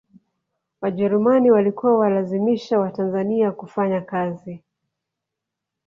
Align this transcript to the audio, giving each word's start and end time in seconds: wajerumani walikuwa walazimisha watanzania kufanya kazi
wajerumani 0.81 1.51
walikuwa 1.51 1.97
walazimisha 1.97 2.79
watanzania 2.79 3.51
kufanya 3.51 4.01
kazi 4.01 4.63